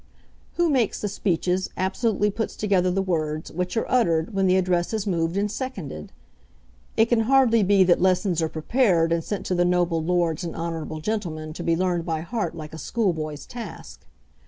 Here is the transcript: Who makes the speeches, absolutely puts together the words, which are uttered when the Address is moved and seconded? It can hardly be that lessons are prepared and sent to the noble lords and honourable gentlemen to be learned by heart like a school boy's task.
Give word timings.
Who 0.53 0.71
makes 0.71 0.99
the 0.99 1.07
speeches, 1.07 1.69
absolutely 1.77 2.31
puts 2.31 2.55
together 2.55 2.89
the 2.89 3.03
words, 3.03 3.51
which 3.51 3.77
are 3.77 3.85
uttered 3.87 4.33
when 4.33 4.47
the 4.47 4.55
Address 4.57 4.95
is 4.95 5.05
moved 5.05 5.37
and 5.37 5.45
seconded? 5.51 6.11
It 6.97 7.05
can 7.05 7.19
hardly 7.19 7.61
be 7.61 7.83
that 7.83 8.01
lessons 8.01 8.41
are 8.41 8.49
prepared 8.49 9.11
and 9.11 9.23
sent 9.23 9.45
to 9.45 9.53
the 9.53 9.63
noble 9.63 10.01
lords 10.03 10.43
and 10.43 10.55
honourable 10.55 11.01
gentlemen 11.01 11.53
to 11.53 11.61
be 11.61 11.75
learned 11.75 12.07
by 12.07 12.21
heart 12.21 12.55
like 12.55 12.73
a 12.73 12.79
school 12.79 13.13
boy's 13.13 13.45
task. 13.45 14.07